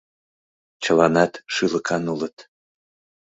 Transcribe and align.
Чыланат 0.83 1.33
шӱлыкан 1.53 2.03
улыт. 2.13 2.37